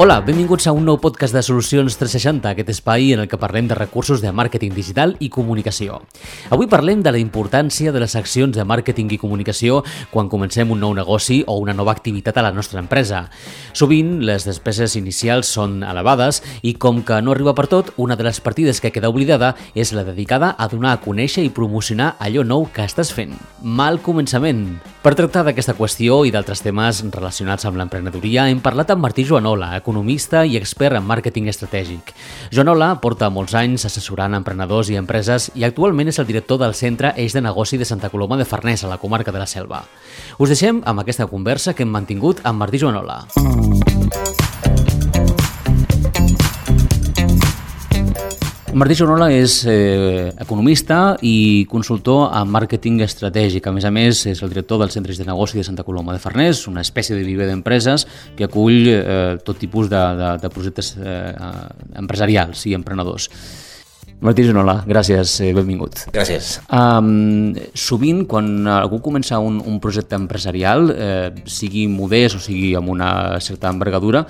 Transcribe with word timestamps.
Hola, 0.00 0.20
benvinguts 0.20 0.68
a 0.68 0.72
un 0.78 0.84
nou 0.86 1.00
podcast 1.02 1.34
de 1.34 1.40
Solucions 1.42 1.96
360, 1.98 2.52
aquest 2.52 2.68
espai 2.70 3.08
en 3.16 3.18
el 3.18 3.26
que 3.26 3.38
parlem 3.42 3.66
de 3.66 3.74
recursos 3.74 4.20
de 4.22 4.30
màrqueting 4.30 4.70
digital 4.70 5.16
i 5.18 5.26
comunicació. 5.26 5.96
Avui 6.54 6.68
parlem 6.70 7.00
de 7.02 7.10
la 7.10 7.18
importància 7.18 7.90
de 7.90 7.98
les 7.98 8.14
accions 8.14 8.54
de 8.54 8.62
màrqueting 8.62 9.10
i 9.10 9.18
comunicació 9.18 9.80
quan 10.12 10.30
comencem 10.30 10.70
un 10.70 10.78
nou 10.78 10.94
negoci 10.94 11.40
o 11.50 11.56
una 11.58 11.74
nova 11.74 11.96
activitat 11.96 12.38
a 12.38 12.44
la 12.46 12.52
nostra 12.54 12.78
empresa. 12.78 13.24
Sovint, 13.72 14.20
les 14.22 14.46
despeses 14.46 14.94
inicials 14.94 15.50
són 15.50 15.82
elevades 15.82 16.44
i 16.62 16.76
com 16.78 17.02
que 17.02 17.18
no 17.18 17.34
arriba 17.34 17.56
per 17.58 17.66
tot, 17.66 17.90
una 17.96 18.14
de 18.14 18.28
les 18.28 18.38
partides 18.38 18.78
que 18.78 18.92
queda 18.94 19.10
oblidada 19.10 19.56
és 19.74 19.90
la 19.98 20.06
dedicada 20.06 20.52
a 20.54 20.70
donar 20.70 20.94
a 20.94 21.02
conèixer 21.02 21.42
i 21.42 21.50
promocionar 21.50 22.12
allò 22.22 22.46
nou 22.46 22.68
que 22.70 22.86
estàs 22.86 23.10
fent. 23.10 23.34
Mal 23.66 23.98
començament. 23.98 24.78
Per 24.98 25.12
tractar 25.14 25.44
d'aquesta 25.46 25.76
qüestió 25.78 26.16
i 26.26 26.32
d'altres 26.34 26.58
temes 26.64 27.04
relacionats 27.14 27.62
amb 27.68 27.78
l'emprenedoria, 27.78 28.48
hem 28.50 28.58
parlat 28.58 28.90
amb 28.90 29.04
Martí 29.06 29.22
Joanola, 29.28 29.68
economista 29.78 30.42
i 30.42 30.56
expert 30.58 30.98
en 30.98 31.06
màrqueting 31.06 31.46
estratègic. 31.46 32.10
Joanola 32.50 32.90
porta 32.98 33.30
molts 33.30 33.54
anys 33.54 33.86
assessorant 33.86 34.34
emprenedors 34.34 34.90
i 34.90 34.98
empreses 34.98 35.52
i 35.54 35.62
actualment 35.68 36.10
és 36.10 36.18
el 36.18 36.26
director 36.26 36.58
del 36.58 36.74
Centre 36.74 37.14
Eix 37.14 37.38
de 37.38 37.44
Negoci 37.46 37.78
de 37.78 37.86
Santa 37.86 38.10
Coloma 38.10 38.40
de 38.42 38.48
Farners, 38.48 38.82
a 38.82 38.90
la 38.90 38.98
comarca 38.98 39.30
de 39.30 39.38
la 39.38 39.46
Selva. 39.46 39.84
Us 40.36 40.50
deixem 40.50 40.82
amb 40.84 41.06
aquesta 41.06 41.30
conversa 41.30 41.78
que 41.78 41.86
hem 41.86 41.94
mantingut 41.94 42.42
amb 42.42 42.58
Martí 42.58 42.82
Joanola. 42.82 43.22
Martí 48.74 48.94
Joanola 48.94 49.30
és 49.32 49.62
eh, 49.64 50.28
economista 50.36 51.16
i 51.24 51.64
consultor 51.70 52.26
en 52.36 52.50
màrqueting 52.52 53.00
estratègic. 53.00 53.64
A 53.64 53.72
més 53.72 53.86
a 53.88 53.92
més, 53.94 54.20
és 54.28 54.42
el 54.44 54.52
director 54.52 54.82
del 54.82 54.92
Centre 54.92 55.14
de 55.16 55.24
Negoci 55.24 55.56
de 55.56 55.64
Santa 55.64 55.86
Coloma 55.86 56.12
de 56.12 56.20
Farners, 56.20 56.66
una 56.68 56.84
espècie 56.84 57.16
de 57.16 57.24
viver 57.24 57.48
d'empreses 57.48 58.04
que 58.36 58.44
acull 58.44 58.90
eh, 58.92 59.38
tot 59.44 59.56
tipus 59.58 59.88
de, 59.88 60.02
de, 60.20 60.34
de 60.42 60.52
projectes 60.52 60.92
eh, 61.00 61.32
empresarials 61.96 62.66
i 62.68 62.76
emprenedors. 62.76 63.30
Martí 64.20 64.44
Joanola, 64.44 64.82
gràcies, 64.84 65.38
eh, 65.46 65.52
benvingut. 65.54 66.04
Gràcies. 66.12 66.58
Um, 66.74 67.54
sovint, 67.72 68.24
quan 68.26 68.66
algú 68.66 68.98
comença 69.00 69.38
un, 69.38 69.62
un 69.64 69.80
projecte 69.80 70.18
empresarial, 70.18 70.90
eh, 70.90 71.28
sigui 71.46 71.86
modest 71.88 72.36
o 72.36 72.42
sigui 72.42 72.74
amb 72.76 72.90
una 72.90 73.10
certa 73.40 73.70
envergadura, 73.70 74.26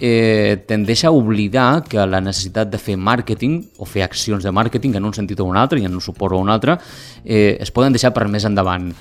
eh, 0.00 0.64
tendeix 0.68 1.04
a 1.04 1.12
oblidar 1.14 1.84
que 1.88 2.04
la 2.06 2.20
necessitat 2.24 2.70
de 2.70 2.80
fer 2.80 2.96
màrqueting 2.96 3.60
o 3.78 3.88
fer 3.88 4.04
accions 4.06 4.44
de 4.44 4.52
màrqueting 4.54 4.96
en 4.98 5.06
un 5.08 5.14
sentit 5.16 5.40
o 5.40 5.46
un 5.48 5.58
altre 5.58 5.80
i 5.80 5.86
en 5.88 5.94
un 5.94 6.04
suport 6.04 6.36
o 6.36 6.42
un 6.42 6.50
altre 6.50 6.78
eh, 7.24 7.56
es 7.60 7.72
poden 7.74 7.96
deixar 7.96 8.14
per 8.14 8.28
més 8.28 8.46
endavant. 8.48 8.92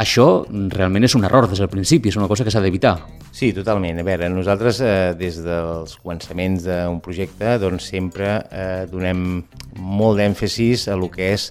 Això 0.00 0.26
realment 0.74 1.06
és 1.06 1.14
un 1.14 1.22
error 1.22 1.46
des 1.46 1.60
del 1.62 1.70
principi, 1.70 2.10
és 2.10 2.16
una 2.18 2.26
cosa 2.26 2.42
que 2.42 2.50
s'ha 2.50 2.62
d'evitar. 2.64 2.96
Sí, 3.30 3.52
totalment. 3.54 4.00
A 4.00 4.06
veure, 4.06 4.26
nosaltres 4.32 4.80
eh, 4.82 5.12
des 5.18 5.38
dels 5.44 5.94
començaments 6.02 6.66
d'un 6.66 6.98
projecte 7.04 7.58
doncs 7.62 7.92
sempre 7.92 8.40
eh, 8.50 8.86
donem 8.90 9.44
molt 9.78 10.18
d'èmfasis 10.18 10.88
a 10.90 10.98
lo 10.98 11.12
que 11.14 11.30
és 11.36 11.46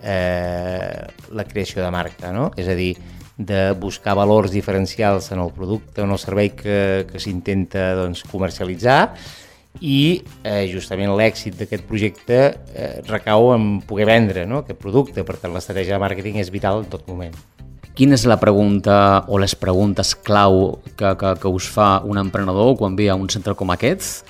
eh, 0.00 1.04
la 1.32 1.44
creació 1.48 1.84
de 1.84 1.92
marca, 1.92 2.32
no? 2.32 2.50
És 2.56 2.68
a 2.68 2.78
dir, 2.78 2.94
de 3.36 3.72
buscar 3.72 4.14
valors 4.14 4.52
diferencials 4.54 5.32
en 5.32 5.40
el 5.42 5.50
producte 5.52 6.02
o 6.02 6.04
en 6.04 6.12
el 6.14 6.20
servei 6.22 6.52
que, 6.54 7.06
que 7.10 7.18
s'intenta 7.18 7.94
doncs, 7.98 8.22
comercialitzar 8.30 9.14
i 9.82 10.22
eh, 10.46 10.68
justament 10.70 11.10
l'èxit 11.18 11.56
d'aquest 11.58 11.82
projecte 11.88 12.38
eh, 12.74 13.00
recau 13.08 13.50
en 13.56 13.80
poder 13.82 14.06
vendre 14.06 14.44
no? 14.46 14.62
aquest 14.62 14.78
producte, 14.78 15.24
per 15.26 15.40
tant 15.42 15.54
l'estratègia 15.54 15.98
de 15.98 16.04
màrqueting 16.04 16.38
és 16.38 16.52
vital 16.54 16.84
en 16.84 16.90
tot 16.92 17.08
moment. 17.10 17.34
Quina 17.94 18.14
és 18.18 18.24
la 18.26 18.38
pregunta 18.42 19.24
o 19.30 19.38
les 19.38 19.54
preguntes 19.58 20.14
clau 20.14 20.80
que, 20.94 21.14
que, 21.18 21.34
que 21.42 21.50
us 21.50 21.66
fa 21.70 22.00
un 22.06 22.18
emprenedor 22.18 22.74
quan 22.78 22.94
ve 22.98 23.10
a 23.10 23.18
un 23.18 23.30
centre 23.30 23.54
com 23.58 23.70
aquest 23.74 24.26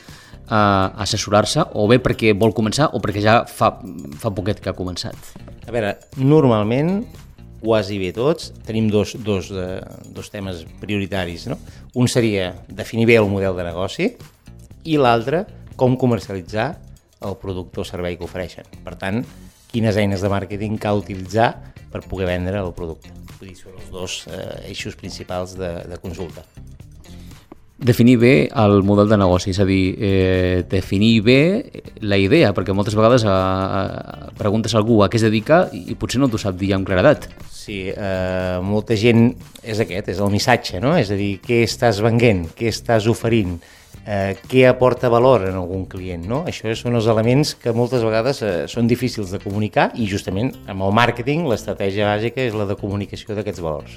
a 0.49 0.93
assessorar-se, 1.01 1.63
o 1.73 1.87
bé 1.89 1.97
perquè 2.05 2.35
vol 2.37 2.53
començar 2.53 2.91
o 2.93 3.01
perquè 3.01 3.23
ja 3.25 3.37
fa, 3.49 3.71
fa 4.21 4.33
poquet 4.37 4.61
que 4.61 4.69
ha 4.69 4.77
començat? 4.77 5.17
A 5.65 5.73
veure, 5.73 5.95
normalment 6.21 7.07
quasi 7.65 7.99
bé 7.99 8.13
tots, 8.13 8.53
tenim 8.67 8.91
dos, 8.93 9.17
dos, 9.25 9.51
eh, 9.51 9.81
dos 10.15 10.31
temes 10.31 10.63
prioritaris. 10.83 11.49
No? 11.51 11.59
Un 11.95 12.11
seria 12.13 12.53
definir 12.69 13.09
bé 13.09 13.19
el 13.19 13.31
model 13.33 13.57
de 13.57 13.67
negoci 13.67 14.11
i 14.85 14.99
l'altre, 15.01 15.47
com 15.81 15.97
comercialitzar 15.99 16.75
el 17.25 17.39
producte 17.41 17.81
o 17.81 17.89
servei 17.89 18.19
que 18.19 18.29
ofereixen. 18.29 18.69
Per 18.85 18.95
tant, 19.01 19.25
quines 19.73 19.97
eines 19.99 20.23
de 20.23 20.31
màrqueting 20.31 20.77
cal 20.79 21.01
utilitzar 21.01 21.55
per 21.91 22.05
poder 22.07 22.29
vendre 22.29 22.61
el 22.61 22.75
producte. 22.77 23.11
Vull 23.39 23.51
dir, 23.51 23.57
són 23.59 23.79
els 23.79 23.91
dos 23.95 24.21
eh, 24.29 24.71
eixos 24.71 24.99
principals 24.99 25.57
de, 25.59 25.73
de 25.89 25.99
consulta. 26.03 26.45
Definir 27.85 28.17
bé 28.23 28.35
el 28.49 28.85
model 28.87 29.11
de 29.11 29.17
negoci, 29.19 29.51
és 29.51 29.59
a 29.61 29.67
dir, 29.67 29.97
eh, 29.99 30.63
definir 30.71 31.19
bé 31.27 31.41
la 32.07 32.17
idea, 32.17 32.53
perquè 32.55 32.73
moltes 32.73 32.95
vegades 32.95 33.27
eh, 33.27 33.33
eh, 33.35 34.31
preguntes 34.39 34.75
a 34.75 34.79
algú 34.79 35.03
a 35.03 35.11
què 35.11 35.19
es 35.19 35.27
dedica 35.27 35.65
i 35.75 35.97
potser 35.99 36.23
no 36.23 36.31
t'ho 36.31 36.39
sap 36.39 36.57
dir 36.61 36.71
amb 36.77 36.87
claredat. 36.87 37.27
Sí, 37.65 37.87
eh, 37.89 38.59
molta 38.61 38.93
gent 38.93 39.31
és 39.65 39.79
aquest, 39.81 40.11
és 40.13 40.19
el 40.21 40.29
missatge, 40.29 40.83
no? 40.85 40.91
És 41.01 41.09
a 41.15 41.17
dir, 41.17 41.39
què 41.41 41.63
estàs 41.65 42.03
venent, 42.05 42.43
què 42.59 42.69
estàs 42.69 43.07
oferint, 43.09 43.55
eh, 44.05 44.35
què 44.51 44.67
aporta 44.69 45.09
valor 45.09 45.47
en 45.49 45.57
algun 45.57 45.87
client, 45.89 46.27
no? 46.29 46.43
Això 46.45 46.75
són 46.77 46.99
els 46.99 47.09
elements 47.09 47.55
que 47.63 47.73
moltes 47.73 48.05
vegades 48.05 48.43
eh, 48.45 48.53
són 48.69 48.91
difícils 48.91 49.33
de 49.33 49.41
comunicar 49.41 49.87
i 49.97 50.09
justament 50.11 50.53
amb 50.69 50.85
el 50.85 50.93
màrqueting 50.93 51.47
l'estratègia 51.49 52.11
bàsica 52.11 52.45
és 52.45 52.53
la 52.53 52.69
de 52.69 52.77
comunicació 52.77 53.33
d'aquests 53.39 53.65
valors. 53.65 53.97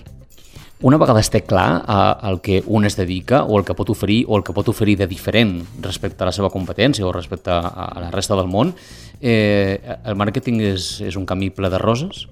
Una 0.88 1.02
vegada 1.02 1.20
es 1.20 1.32
clar 1.50 1.84
al 1.90 2.40
que 2.40 2.62
un 2.68 2.86
es 2.86 2.96
dedica 2.96 3.44
o 3.44 3.58
el 3.60 3.66
que 3.66 3.74
pot 3.74 3.90
oferir 3.90 4.24
o 4.30 4.38
el 4.38 4.44
que 4.46 4.54
pot 4.54 4.70
oferir 4.70 4.96
de 4.96 5.08
diferent 5.08 5.58
respecte 5.82 6.24
a 6.24 6.30
la 6.30 6.32
seva 6.32 6.52
competència 6.54 7.04
o 7.04 7.12
respecte 7.12 7.52
a, 7.52 8.00
la 8.00 8.12
resta 8.12 8.38
del 8.38 8.48
món, 8.48 8.76
eh, 9.20 9.98
el 10.06 10.16
màrqueting 10.16 10.62
és, 10.62 11.02
és 11.02 11.18
un 11.18 11.26
camí 11.26 11.50
ple 11.50 11.74
de 11.74 11.82
roses? 11.82 12.28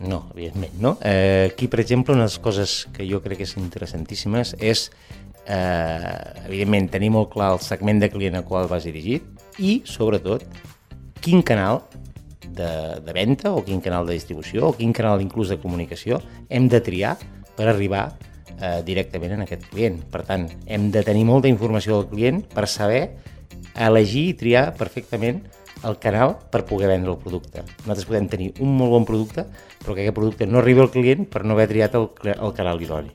No, 0.00 0.26
evidentment, 0.34 0.74
no. 0.78 0.98
Eh, 1.02 1.48
aquí, 1.52 1.68
per 1.68 1.80
exemple, 1.80 2.14
una 2.14 2.26
de 2.26 2.30
les 2.30 2.38
coses 2.38 2.86
que 2.92 3.06
jo 3.08 3.22
crec 3.24 3.40
que 3.40 3.48
són 3.48 3.64
interessantíssimes 3.64 4.54
és, 4.60 4.90
eh, 5.46 6.44
evidentment, 6.44 6.90
tenir 6.92 7.10
molt 7.10 7.30
clar 7.32 7.54
el 7.54 7.62
segment 7.64 8.00
de 8.02 8.10
client 8.12 8.36
al 8.36 8.44
qual 8.44 8.68
vas 8.68 8.84
dirigit 8.84 9.24
i, 9.58 9.80
sobretot, 9.88 10.44
quin 11.24 11.40
canal 11.42 11.82
de, 12.46 13.00
de 13.00 13.12
venda 13.12 13.52
o 13.52 13.64
quin 13.64 13.80
canal 13.80 14.06
de 14.06 14.12
distribució 14.12 14.68
o 14.68 14.76
quin 14.76 14.92
canal 14.92 15.22
inclús 15.24 15.48
de 15.48 15.58
comunicació 15.58 16.20
hem 16.48 16.68
de 16.68 16.80
triar 16.84 17.16
per 17.56 17.68
arribar 17.70 18.10
eh, 18.60 18.82
directament 18.84 19.32
en 19.38 19.46
aquest 19.46 19.64
client. 19.70 20.02
Per 20.12 20.26
tant, 20.28 20.48
hem 20.66 20.90
de 20.92 21.02
tenir 21.06 21.24
molta 21.24 21.48
informació 21.48 22.02
del 22.02 22.10
client 22.12 22.42
per 22.52 22.68
saber 22.68 23.16
elegir 23.74 24.28
i 24.30 24.36
triar 24.36 24.66
perfectament 24.76 25.42
el 25.84 25.98
canal 26.00 26.36
per 26.50 26.64
poder 26.64 26.88
vendre 26.88 27.12
el 27.12 27.20
producte. 27.20 27.66
Nosaltres 27.84 28.08
podem 28.08 28.30
tenir 28.32 28.52
un 28.64 28.72
molt 28.78 28.94
bon 28.94 29.06
producte, 29.08 29.44
però 29.82 29.94
que 29.94 30.06
aquest 30.06 30.16
producte 30.16 30.48
no 30.48 30.62
arribi 30.62 30.82
al 30.82 30.90
client 30.94 31.28
per 31.28 31.44
no 31.44 31.54
haver 31.54 31.68
triat 31.74 31.94
el, 31.98 32.10
el 32.32 32.56
canal 32.56 32.82
idoni. 32.82 33.12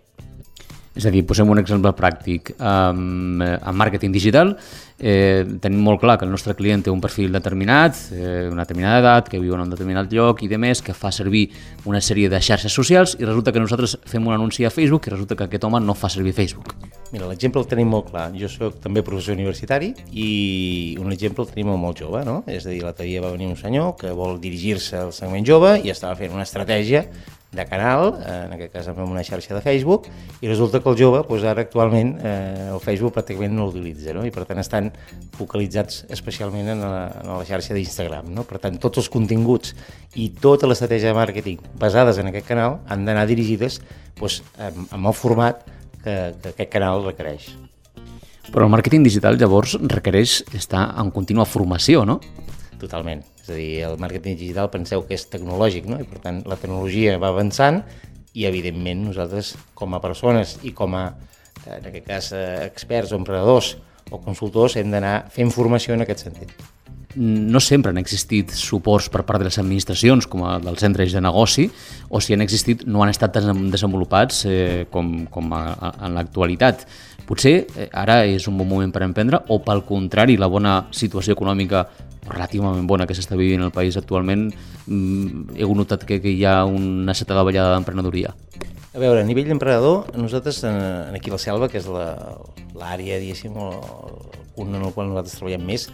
És 0.91 1.05
a 1.07 1.11
dir, 1.11 1.21
posem 1.23 1.47
un 1.47 1.59
exemple 1.61 1.93
pràctic. 1.95 2.51
Um, 2.59 3.39
en 3.41 3.75
màrqueting 3.79 4.11
digital 4.11 4.57
eh, 4.99 5.45
tenim 5.63 5.79
molt 5.85 6.01
clar 6.01 6.17
que 6.19 6.27
el 6.27 6.33
nostre 6.33 6.55
client 6.57 6.83
té 6.83 6.91
un 6.91 6.99
perfil 7.03 7.31
determinat, 7.31 7.95
eh, 8.11 8.49
una 8.51 8.65
determinada 8.65 8.99
edat, 8.99 9.29
que 9.31 9.39
viu 9.39 9.55
en 9.55 9.63
un 9.63 9.71
determinat 9.71 10.11
lloc 10.11 10.43
i 10.43 10.51
de 10.51 10.59
més, 10.59 10.83
que 10.83 10.93
fa 10.93 11.13
servir 11.15 11.47
una 11.87 12.03
sèrie 12.03 12.29
de 12.29 12.41
xarxes 12.43 12.75
socials 12.75 13.15
i 13.19 13.23
resulta 13.23 13.55
que 13.55 13.63
nosaltres 13.63 14.01
fem 14.03 14.27
un 14.27 14.35
anunci 14.35 14.67
a 14.67 14.73
Facebook 14.73 15.07
i 15.07 15.15
resulta 15.15 15.39
que 15.39 15.47
aquest 15.47 15.63
home 15.63 15.79
no 15.79 15.95
fa 15.95 16.11
servir 16.11 16.35
Facebook. 16.35 16.75
Mira, 17.11 17.27
l'exemple 17.27 17.59
el 17.59 17.67
tenim 17.67 17.89
molt 17.91 18.07
clar. 18.07 18.29
Jo 18.39 18.47
sóc 18.47 18.77
també 18.79 19.03
professor 19.03 19.35
universitari 19.35 19.91
i 20.15 20.95
un 21.01 21.11
exemple 21.11 21.43
el 21.43 21.51
tenim 21.51 21.73
molt 21.75 21.99
jove, 21.99 22.23
no? 22.23 22.39
És 22.47 22.63
a 22.65 22.71
dir, 22.71 22.79
l'altre 22.85 23.09
dia 23.09 23.23
va 23.23 23.33
venir 23.33 23.49
un 23.51 23.59
senyor 23.59 23.97
que 23.99 24.13
vol 24.15 24.39
dirigir-se 24.39 24.95
al 25.01 25.11
segment 25.15 25.47
jove 25.47 25.75
i 25.83 25.91
estava 25.91 26.15
fent 26.15 26.31
una 26.31 26.47
estratègia 26.47 27.03
de 27.51 27.65
canal, 27.67 28.13
eh, 28.23 28.45
en 28.45 28.53
aquest 28.55 28.71
cas 28.71 28.87
amb 28.87 29.01
una 29.03 29.23
xarxa 29.27 29.57
de 29.57 29.61
Facebook, 29.61 30.05
i 30.39 30.47
resulta 30.47 30.79
que 30.79 30.87
el 30.87 30.95
jove, 30.95 31.19
doncs 31.27 31.43
ara 31.43 31.65
actualment, 31.65 32.13
eh, 32.23 32.69
el 32.71 32.79
Facebook 32.79 33.17
pràcticament 33.17 33.51
no 33.51 33.65
l'utilitza, 33.67 34.13
no? 34.15 34.23
i 34.25 34.31
per 34.31 34.45
tant 34.47 34.63
estan 34.63 34.87
focalitzats 35.35 36.05
especialment 36.09 36.71
en 36.77 36.79
la, 36.79 37.11
en 37.19 37.27
la 37.27 37.43
xarxa 37.43 37.75
d'Instagram. 37.75 38.31
No? 38.31 38.47
Per 38.47 38.61
tant, 38.63 38.79
tots 38.79 39.03
els 39.03 39.11
continguts 39.11 39.75
i 40.15 40.29
tota 40.31 40.69
l'estratègia 40.71 41.11
de 41.11 41.19
màrqueting 41.19 41.59
basades 41.75 42.23
en 42.23 42.31
aquest 42.31 42.47
canal 42.47 42.79
han 42.87 43.03
d'anar 43.03 43.27
dirigides 43.27 43.81
doncs, 44.15 44.41
amb, 44.55 44.87
amb 44.95 45.11
el 45.11 45.19
format 45.19 45.67
que, 46.03 46.15
que 46.41 46.53
aquest 46.53 46.71
canal 46.73 47.05
requereix. 47.05 47.51
Però 48.51 48.65
el 48.65 48.73
màrqueting 48.73 49.05
digital 49.05 49.37
llavors 49.39 49.77
requereix 49.79 50.41
estar 50.57 50.87
en 50.99 51.11
contínua 51.15 51.45
formació, 51.47 52.03
no? 52.07 52.19
Totalment. 52.81 53.21
És 53.41 53.49
a 53.49 53.57
dir, 53.57 53.69
el 53.87 53.99
màrqueting 54.01 54.37
digital 54.39 54.71
penseu 54.73 55.05
que 55.07 55.15
és 55.17 55.27
tecnològic, 55.31 55.87
no? 55.89 55.99
I 56.01 56.07
per 56.09 56.19
tant, 56.23 56.41
la 56.49 56.57
tecnologia 56.59 57.15
va 57.21 57.31
avançant 57.31 57.81
i, 58.33 58.45
evidentment, 58.49 59.05
nosaltres, 59.07 59.55
com 59.77 59.95
a 59.95 60.01
persones 60.03 60.57
i 60.67 60.73
com 60.77 60.97
a, 60.97 61.05
en 61.67 61.87
aquest 61.91 62.07
cas, 62.09 62.33
experts 62.65 63.13
o 63.13 63.21
emprenedors 63.21 63.75
o 64.11 64.19
consultors, 64.19 64.75
hem 64.75 64.91
d'anar 64.91 65.15
fent 65.31 65.53
formació 65.53 65.95
en 65.95 66.03
aquest 66.03 66.25
sentit. 66.27 66.53
No 67.15 67.59
sempre 67.59 67.91
han 67.91 67.99
existit 68.01 68.51
suports 68.55 69.09
per 69.11 69.23
part 69.27 69.41
de 69.41 69.49
les 69.49 69.59
administracions, 69.59 70.27
com 70.27 70.45
a 70.47 70.57
dels 70.63 70.79
centres 70.83 71.13
de 71.13 71.21
negoci, 71.21 71.67
o 72.09 72.21
si 72.21 72.35
han 72.35 72.43
existit 72.45 72.85
no 72.87 73.03
han 73.03 73.11
estat 73.11 73.35
tan 73.37 73.69
desenvolupats 73.71 74.45
eh, 74.49 74.85
com, 74.91 75.25
com 75.31 75.51
a, 75.57 75.63
a, 75.73 75.91
en 76.07 76.15
l'actualitat. 76.17 76.85
Potser 77.27 77.55
eh, 77.63 77.89
ara 77.91 78.21
és 78.27 78.47
un 78.47 78.57
bon 78.59 78.69
moment 78.69 78.93
per 78.93 79.03
emprendre, 79.07 79.41
o 79.49 79.59
pel 79.65 79.83
contrari, 79.87 80.37
la 80.39 80.49
bona 80.51 80.81
situació 80.91 81.35
econòmica 81.37 81.85
relativament 82.31 82.85
bona 82.87 83.07
que 83.09 83.15
s'està 83.17 83.35
vivint 83.35 83.63
el 83.65 83.73
país 83.73 83.97
actualment, 83.97 84.49
mm, 84.85 85.57
heu 85.59 85.75
notat 85.75 86.05
que, 86.07 86.21
que 86.21 86.31
hi 86.31 86.45
ha 86.45 86.61
una 86.65 87.15
certa 87.17 87.35
davallada 87.37 87.73
d'emprenedoria? 87.75 88.35
A 88.91 88.99
veure, 88.99 89.21
a 89.21 89.27
nivell 89.27 89.47
emprenedor, 89.53 90.11
nosaltres 90.19 90.63
en, 90.67 91.15
aquí 91.15 91.31
a 91.31 91.37
la 91.37 91.39
Selva, 91.39 91.69
que 91.71 91.79
és 91.79 91.87
l'àrea, 91.87 93.19
diguéssim, 93.23 93.55
punt 94.61 94.77
en 94.77 94.85
el 94.85 94.93
qual 94.95 95.09
nosaltres 95.09 95.41
treballem 95.41 95.67
més, 95.73 95.89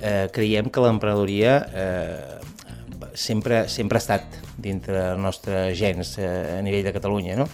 eh, 0.00 0.26
creiem 0.34 0.72
que 0.72 0.84
l'emprenedoria 0.84 1.56
eh, 1.84 2.36
sempre, 3.14 3.66
sempre 3.72 4.00
ha 4.00 4.04
estat 4.04 4.40
dintre 4.56 5.12
el 5.12 5.20
nostre 5.22 5.68
gens 5.76 6.16
eh, 6.18 6.56
a 6.58 6.62
nivell 6.64 6.88
de 6.88 6.96
Catalunya, 6.96 7.36
no? 7.38 7.48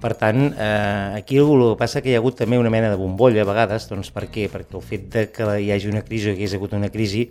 Per 0.00 0.14
tant, 0.16 0.54
eh, 0.56 1.18
aquí 1.18 1.36
el 1.36 1.50
que 1.60 1.76
passa 1.76 2.00
que 2.00 2.08
hi 2.08 2.14
ha 2.16 2.20
hagut 2.22 2.38
també 2.40 2.56
una 2.56 2.70
mena 2.72 2.88
de 2.88 2.96
bombolla 2.96 3.42
a 3.42 3.48
vegades, 3.48 3.84
doncs 3.90 4.08
per 4.14 4.30
què? 4.32 4.46
Perquè 4.48 4.78
el 4.78 4.84
fet 4.84 5.02
de 5.12 5.24
que 5.28 5.48
hi 5.60 5.68
hagi 5.74 5.90
una 5.90 6.00
crisi 6.06 6.30
o 6.30 6.32
que 6.32 6.40
hi 6.40 6.46
hagi 6.48 6.56
hagut 6.56 6.72
una 6.72 6.88
crisi, 6.88 7.26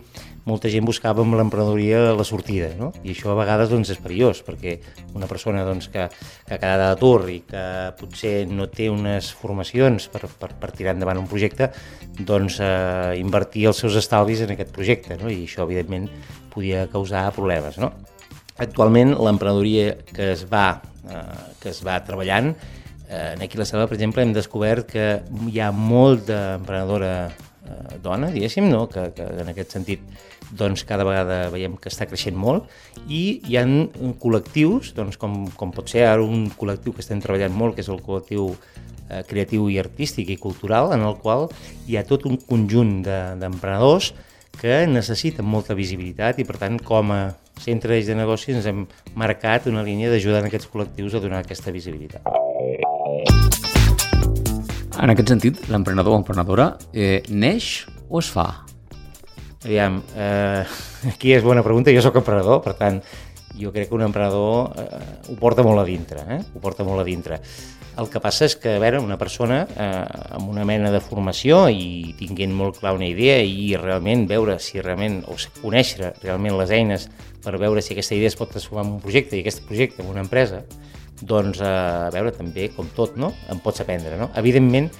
molta 0.46 0.70
gent 0.70 0.86
buscava 0.86 1.24
amb 1.24 1.34
l'emprenedoria 1.34 2.12
la 2.14 2.26
sortida, 2.26 2.68
no? 2.78 2.92
I 3.02 3.10
això 3.10 3.32
a 3.32 3.38
vegades 3.40 3.72
doncs, 3.72 3.90
és 3.90 3.98
perillós, 3.98 4.44
perquè 4.46 4.76
una 5.18 5.26
persona 5.26 5.64
doncs, 5.66 5.90
que, 5.90 6.06
que 6.46 6.54
ha 6.54 6.60
quedat 6.62 6.84
a 6.84 6.92
l'atur 6.92 7.26
i 7.34 7.40
que 7.50 7.64
potser 7.98 8.36
no 8.46 8.68
té 8.70 8.86
unes 8.92 9.32
formacions 9.34 10.06
per, 10.12 10.22
per, 10.38 10.52
per 10.62 10.70
tirar 10.70 10.94
endavant 10.94 11.18
un 11.24 11.26
projecte, 11.30 11.72
doncs 12.22 12.60
eh, 12.62 13.18
invertir 13.18 13.66
els 13.72 13.82
seus 13.82 13.98
estalvis 13.98 14.46
en 14.46 14.54
aquest 14.54 14.70
projecte, 14.78 15.18
no? 15.18 15.26
I 15.26 15.42
això, 15.42 15.66
evidentment, 15.66 16.06
podia 16.54 16.86
causar 16.94 17.26
problemes, 17.34 17.82
no? 17.82 17.90
Actualment, 18.60 19.14
l'emprenedoria 19.16 19.94
que 20.12 20.32
es 20.34 20.44
va 20.48 20.82
eh, 21.08 21.22
que 21.60 21.70
es 21.72 21.80
va 21.86 22.00
treballant. 22.04 22.54
Eh, 23.08 23.36
aquí 23.40 23.56
a 23.56 23.62
la 23.62 23.66
Selva, 23.68 23.86
per 23.88 23.96
exemple, 23.96 24.22
hem 24.22 24.34
descobert 24.36 24.90
que 24.92 25.06
hi 25.48 25.60
ha 25.60 25.70
molt 25.74 26.28
d'emprenedora 26.28 27.14
eh, 27.30 27.96
dona, 28.02 28.30
diguéssim, 28.34 28.68
no? 28.70 28.84
que, 28.92 29.08
que 29.16 29.26
en 29.42 29.50
aquest 29.50 29.78
sentit 29.78 30.04
doncs, 30.50 30.84
cada 30.84 31.06
vegada 31.06 31.44
veiem 31.50 31.76
que 31.78 31.90
està 31.90 32.08
creixent 32.10 32.36
molt 32.38 32.66
i 33.08 33.40
hi 33.48 33.58
ha 33.58 33.64
col·lectius, 34.22 34.92
doncs, 34.96 35.18
com, 35.20 35.44
com 35.56 35.74
pot 35.74 35.90
ser 35.90 36.04
ara 36.08 36.22
un 36.26 36.48
col·lectiu 36.58 36.94
que 36.94 37.04
estem 37.04 37.22
treballant 37.22 37.54
molt, 37.56 37.76
que 37.76 37.84
és 37.84 37.90
el 37.90 38.02
col·lectiu 38.04 38.50
eh, 38.52 39.22
creatiu 39.30 39.70
i 39.70 39.78
artístic 39.82 40.30
i 40.34 40.40
cultural, 40.42 40.92
en 40.94 41.06
el 41.06 41.16
qual 41.22 41.48
hi 41.88 41.98
ha 41.98 42.06
tot 42.06 42.26
un 42.28 42.38
conjunt 42.44 43.00
d'emprenedors 43.06 44.12
de, 44.12 44.26
que 44.60 44.82
necessiten 44.90 45.46
molta 45.46 45.76
visibilitat 45.78 46.40
i, 46.42 46.44
per 46.44 46.58
tant, 46.60 46.76
com 46.84 47.14
a 47.14 47.22
centre 47.60 48.00
de 48.02 48.16
negocis 48.16 48.56
ens 48.56 48.66
hem 48.66 48.86
marcat 49.18 49.68
una 49.70 49.84
línia 49.86 50.10
d'ajudar 50.10 50.42
en 50.42 50.50
aquests 50.50 50.70
col·lectius 50.72 51.16
a 51.16 51.22
donar 51.22 51.44
aquesta 51.44 51.72
visibilitat. 51.74 52.24
En 55.00 55.12
aquest 55.12 55.32
sentit, 55.32 55.62
l'emprenedor 55.72 56.16
o 56.16 56.20
emprenedora 56.20 56.74
eh, 56.92 57.22
neix 57.30 57.86
o 58.08 58.20
es 58.20 58.28
fa? 58.32 58.48
Aviam, 59.64 60.00
eh, 60.16 60.64
aquí 61.12 61.34
és 61.36 61.44
bona 61.44 61.64
pregunta, 61.64 61.92
jo 61.92 62.02
sóc 62.04 62.18
emprenedor, 62.20 62.60
per 62.64 62.74
tant, 62.80 63.00
jo 63.60 63.72
crec 63.74 63.88
que 63.90 63.96
un 63.96 64.04
emprenedor 64.06 64.74
eh, 64.80 65.00
ho 65.28 65.36
porta 65.40 65.64
molt 65.66 65.82
a 65.82 65.86
dintre, 65.88 66.24
eh? 66.28 66.40
ho 66.54 66.62
porta 66.62 66.86
molt 66.86 67.02
a 67.02 67.06
dintre. 67.06 67.40
El 67.98 68.08
que 68.08 68.20
passa 68.22 68.46
és 68.46 68.54
que, 68.56 68.76
a 68.76 68.82
veure, 68.82 69.00
una 69.02 69.18
persona 69.18 69.64
eh, 69.66 70.04
amb 70.36 70.50
una 70.52 70.64
mena 70.68 70.92
de 70.94 71.00
formació 71.02 71.64
i 71.68 72.14
tinguent 72.18 72.54
molt 72.54 72.78
clar 72.80 72.94
una 72.96 73.08
idea 73.08 73.40
i 73.42 73.74
realment 73.76 74.26
veure 74.30 74.58
si 74.62 74.80
realment, 74.80 75.20
o 75.26 75.36
conèixer 75.60 76.14
realment 76.22 76.56
les 76.60 76.70
eines 76.76 77.08
per 77.42 77.56
veure 77.58 77.82
si 77.82 77.94
aquesta 77.94 78.14
idea 78.14 78.30
es 78.30 78.38
pot 78.38 78.52
transformar 78.52 78.86
en 78.86 78.94
un 78.94 79.02
projecte 79.02 79.36
i 79.36 79.42
aquest 79.42 79.64
projecte 79.66 80.04
en 80.04 80.10
una 80.12 80.24
empresa, 80.24 80.62
doncs, 81.20 81.60
eh, 81.60 81.66
a 81.66 82.10
veure, 82.14 82.32
també, 82.36 82.70
com 82.76 82.88
tot, 82.96 83.16
no? 83.20 83.32
en 83.50 83.60
pots 83.64 83.82
aprendre. 83.82 84.16
No? 84.20 84.30
Evidentment, 84.40 84.90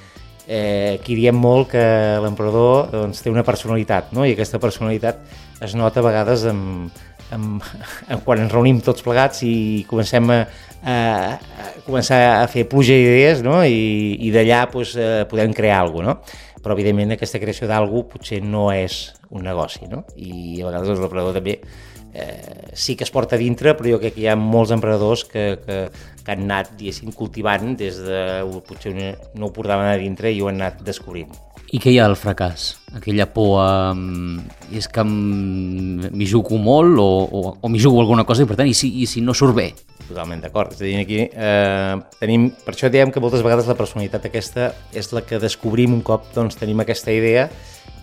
eh, 0.46 0.98
aquí 0.98 1.16
diem 1.16 1.36
molt 1.36 1.70
que 1.74 1.84
l'emprenedor 2.24 2.90
doncs, 2.92 3.22
té 3.22 3.30
una 3.32 3.46
personalitat, 3.46 4.10
no? 4.16 4.26
i 4.26 4.34
aquesta 4.34 4.60
personalitat 4.62 5.22
es 5.62 5.76
nota 5.78 6.02
a 6.02 6.06
vegades 6.06 6.44
amb, 6.50 6.90
amb, 7.30 7.62
amb, 8.10 8.24
quan 8.26 8.44
ens 8.44 8.52
reunim 8.52 8.80
tots 8.84 9.04
plegats 9.06 9.44
i 9.46 9.54
comencem 9.88 10.30
a, 10.34 10.42
a, 10.82 11.36
a 11.36 11.72
començar 11.86 12.20
a 12.40 12.46
fer 12.50 12.66
pluja 12.70 12.96
d'idees 12.96 13.44
no? 13.46 13.60
i, 13.64 14.16
i 14.26 14.32
d'allà 14.34 14.64
pues, 14.72 14.94
eh, 14.96 15.26
podem 15.30 15.54
crear 15.56 15.82
alguna 15.82 16.16
cosa. 16.16 16.36
No? 16.36 16.48
Però, 16.60 16.74
evidentment, 16.76 17.14
aquesta 17.14 17.40
creació 17.40 17.64
d'algú 17.70 18.02
potser 18.10 18.42
no 18.44 18.66
és 18.68 19.14
un 19.32 19.46
negoci. 19.48 19.86
No? 19.88 20.02
I 20.20 20.60
a 20.60 20.66
vegades 20.68 21.00
l'emprenedor 21.00 21.38
també 21.38 21.54
eh, 22.12 22.70
sí 22.74 22.96
que 22.96 23.04
es 23.04 23.10
porta 23.10 23.36
a 23.36 23.40
dintre, 23.40 23.74
però 23.78 23.94
jo 23.94 24.00
crec 24.02 24.16
que 24.16 24.24
hi 24.24 24.28
ha 24.28 24.36
molts 24.36 24.74
emprenedors 24.74 25.24
que, 25.24 25.44
que, 25.64 25.78
que 26.20 26.34
han 26.34 26.44
anat, 26.48 26.74
cultivant 27.16 27.76
des 27.80 28.00
de... 28.04 28.24
potser 28.68 28.92
no 29.34 29.48
ho 29.48 29.54
portaven 29.54 29.88
a 29.88 29.96
dintre 30.00 30.32
i 30.32 30.42
ho 30.42 30.50
han 30.50 30.60
anat 30.60 30.82
descobrint. 30.84 31.32
I 31.70 31.78
què 31.78 31.92
hi 31.92 32.00
ha 32.02 32.08
del 32.10 32.18
fracàs? 32.18 32.74
Aquella 32.98 33.28
por 33.30 33.60
a... 33.62 33.94
És 34.74 34.88
que 34.90 35.04
m'hi 35.06 36.26
jugo 36.26 36.58
molt 36.58 36.98
o, 36.98 37.08
o, 37.24 37.42
o 37.62 37.70
m'hi 37.70 37.80
jugo 37.80 38.02
alguna 38.02 38.26
cosa 38.26 38.42
i 38.44 38.50
per 38.50 38.58
tant, 38.58 38.68
i 38.68 38.74
si, 38.74 38.90
i 39.00 39.06
si 39.06 39.22
no 39.22 39.36
surt 39.36 39.56
bé? 39.56 39.70
Totalment 40.10 40.42
d'acord. 40.42 40.74
És 40.74 40.82
a 40.82 40.86
dir, 40.88 40.96
aquí 40.98 41.20
eh, 41.22 41.96
tenim... 42.18 42.50
Per 42.64 42.74
això 42.74 42.90
diem 42.90 43.12
que 43.14 43.22
moltes 43.22 43.44
vegades 43.46 43.70
la 43.70 43.78
personalitat 43.78 44.26
aquesta 44.26 44.72
és 44.96 45.12
la 45.14 45.22
que 45.26 45.38
descobrim 45.42 45.94
un 45.94 46.02
cop 46.06 46.32
doncs, 46.34 46.58
tenim 46.58 46.82
aquesta 46.82 47.14
idea 47.14 47.46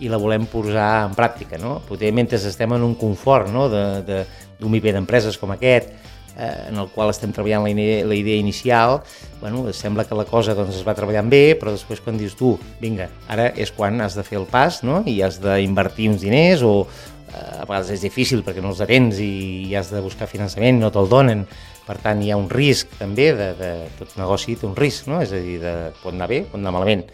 i 0.00 0.08
la 0.08 0.20
volem 0.20 0.46
posar 0.48 1.08
en 1.08 1.16
pràctica, 1.18 1.58
no? 1.60 1.78
Potser 1.88 2.12
mentre 2.14 2.38
estem 2.38 2.72
en 2.76 2.84
un 2.86 2.94
confort 2.98 3.50
no? 3.52 3.66
d'un 3.68 4.04
de, 4.06 4.24
de, 4.62 4.76
IP 4.78 4.92
d'empreses 4.94 5.36
com 5.40 5.52
aquest, 5.52 5.90
eh, 6.38 6.68
en 6.70 6.78
el 6.78 6.88
qual 6.94 7.10
estem 7.12 7.34
treballant 7.34 7.66
la, 7.66 7.72
idea, 7.74 8.06
la 8.06 8.16
idea 8.16 8.38
inicial, 8.38 9.02
bueno, 9.42 9.66
sembla 9.74 10.06
que 10.06 10.16
la 10.16 10.24
cosa 10.24 10.54
doncs, 10.56 10.78
es 10.78 10.86
va 10.86 10.96
treballant 10.96 11.28
bé, 11.30 11.58
però 11.58 11.74
després 11.74 12.00
quan 12.04 12.18
dius 12.18 12.38
tu, 12.38 12.54
vinga, 12.80 13.10
ara 13.28 13.50
és 13.58 13.74
quan 13.74 14.00
has 14.00 14.16
de 14.16 14.24
fer 14.24 14.38
el 14.40 14.48
pas 14.48 14.80
no? 14.86 15.02
i 15.06 15.18
has 15.26 15.42
d'invertir 15.42 16.08
uns 16.14 16.24
diners 16.24 16.64
o 16.64 16.86
a 17.32 17.64
vegades 17.64 17.92
és 17.96 18.04
difícil 18.04 18.44
perquè 18.46 18.62
no 18.64 18.72
els 18.72 18.82
tens 18.88 19.20
i, 19.22 19.32
i 19.68 19.74
has 19.78 19.92
de 19.92 20.02
buscar 20.04 20.28
finançament, 20.30 20.80
no 20.80 20.92
te'l 20.94 21.10
donen, 21.10 21.44
per 21.86 21.98
tant 22.02 22.20
hi 22.22 22.32
ha 22.32 22.40
un 22.40 22.48
risc 22.52 22.98
també, 23.00 23.30
de, 23.36 23.52
de 23.58 23.72
tot 23.98 24.16
negoci 24.20 24.56
té 24.56 24.68
un 24.68 24.76
risc, 24.76 25.08
no? 25.10 25.22
és 25.24 25.32
a 25.32 25.40
dir, 25.42 25.58
de, 25.62 25.74
pot 26.02 26.14
anar 26.14 26.28
bé, 26.30 26.42
pot 26.48 26.60
anar 26.60 26.74
malament, 26.76 27.06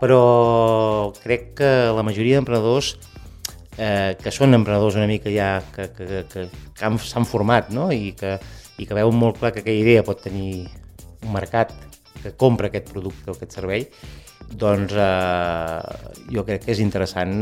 però 0.00 1.12
crec 1.22 1.52
que 1.60 1.70
la 1.96 2.04
majoria 2.04 2.40
d'emprenedors 2.40 2.94
eh, 3.78 4.16
que 4.20 4.32
són 4.32 4.56
emprenedors 4.56 4.96
una 4.98 5.08
mica 5.08 5.32
ja 5.32 5.50
que, 5.74 5.88
que, 5.96 6.22
que, 6.32 6.46
que 6.76 6.92
s'han 7.04 7.28
format 7.28 7.72
no? 7.72 7.88
I, 7.92 8.12
que, 8.18 8.36
i 8.80 8.88
que 8.88 8.96
veuen 8.96 9.16
molt 9.16 9.40
clar 9.40 9.52
que 9.54 9.62
aquella 9.64 9.84
idea 9.84 10.04
pot 10.06 10.22
tenir 10.24 10.66
un 11.22 11.32
mercat 11.32 11.72
que 12.22 12.34
compra 12.36 12.70
aquest 12.70 12.90
producte 12.92 13.30
o 13.30 13.36
aquest 13.36 13.56
servei, 13.58 13.86
doncs 14.50 14.94
eh, 14.94 15.80
jo 16.32 16.44
crec 16.46 16.66
que 16.66 16.74
és 16.74 16.82
interessant 16.84 17.32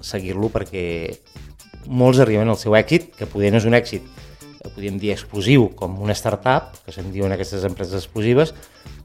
seguir-lo 0.00 0.50
perquè 0.54 0.86
molts 1.86 2.20
arriben 2.22 2.48
al 2.48 2.58
seu 2.60 2.76
èxit, 2.76 3.12
que 3.18 3.28
poder 3.30 3.52
no 3.52 3.60
és 3.60 3.68
un 3.68 3.76
èxit, 3.78 4.06
que 4.66 4.72
podríem 4.74 4.98
dir 4.98 5.12
explosiu, 5.14 5.68
com 5.78 5.94
una 6.02 6.16
startup, 6.18 6.74
que 6.84 6.94
se'n 6.94 7.12
diuen 7.14 7.32
aquestes 7.34 7.64
empreses 7.68 8.02
explosives, 8.02 8.52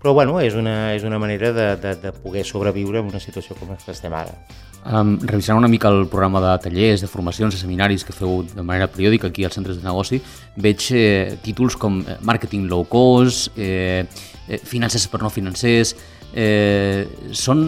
però 0.02 0.16
bueno, 0.18 0.40
és 0.42 0.58
una, 0.58 0.96
és 0.96 1.06
una 1.06 1.20
manera 1.22 1.52
de, 1.54 1.68
de, 1.78 1.96
de 2.02 2.12
poder 2.16 2.44
sobreviure 2.48 3.04
en 3.04 3.12
una 3.12 3.22
situació 3.22 3.56
com 3.60 3.70
la 3.70 3.78
que 3.78 3.94
estem 3.94 4.14
ara. 4.18 4.34
Um, 4.82 5.20
revisant 5.30 5.60
una 5.60 5.70
mica 5.70 5.92
el 5.94 6.08
programa 6.10 6.42
de 6.42 6.56
tallers, 6.64 7.04
de 7.04 7.08
formacions, 7.08 7.54
de 7.54 7.60
seminaris 7.62 8.02
que 8.02 8.16
feu 8.18 8.42
de 8.50 8.64
manera 8.66 8.90
periòdica 8.90 9.30
aquí 9.30 9.46
als 9.46 9.54
centres 9.60 9.78
de 9.78 9.86
negoci, 9.86 10.18
veig 10.58 10.88
eh, 10.98 11.38
títols 11.46 11.78
com 11.78 12.00
eh, 12.02 12.18
marketing 12.26 12.66
low 12.72 12.88
cost, 12.90 13.54
eh, 13.62 14.08
eh, 14.48 14.58
finances 14.66 15.06
per 15.06 15.22
no 15.22 15.30
financers, 15.30 15.94
eh, 16.34 17.08
són 17.32 17.66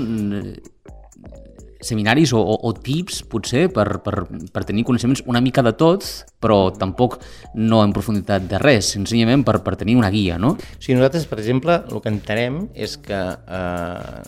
seminaris 1.83 2.33
o, 2.33 2.39
o, 2.39 2.55
o 2.69 2.71
tips, 2.73 3.21
potser, 3.29 3.67
per, 3.73 3.99
per, 4.03 4.23
per 4.55 4.63
tenir 4.67 4.85
coneixements 4.87 5.23
una 5.29 5.41
mica 5.43 5.63
de 5.65 5.73
tot, 5.77 6.05
però 6.43 6.71
tampoc 6.75 7.19
no 7.59 7.83
en 7.83 7.93
profunditat 7.95 8.47
de 8.49 8.59
res, 8.61 8.93
senzillament 8.95 9.43
per, 9.45 9.59
per 9.65 9.75
tenir 9.79 9.97
una 9.99 10.11
guia, 10.13 10.39
no? 10.41 10.55
Sigui, 10.77 10.97
nosaltres, 10.97 11.27
per 11.29 11.39
exemple, 11.41 11.77
el 11.91 12.03
que 12.03 12.11
entenem 12.13 12.63
és 12.73 12.95
que 13.03 13.19
eh, 13.19 14.19